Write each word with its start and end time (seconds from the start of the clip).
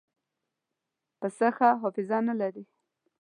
پسه 1.19 1.47
ښه 1.55 1.69
حافظه 1.81 2.17
نه 2.27 2.33
لري. 2.41 2.63